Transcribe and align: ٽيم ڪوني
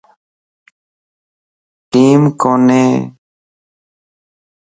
ٽيم 1.91 2.21
ڪوني 2.41 2.85